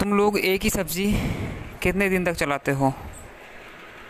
तुम 0.00 0.12
लोग 0.14 0.38
एक 0.38 0.62
ही 0.62 0.70
सब्ज़ी 0.70 1.06
कितने 1.82 2.08
दिन 2.08 2.24
तक 2.24 2.32
चलाते 2.32 2.72
हो? 2.72 2.92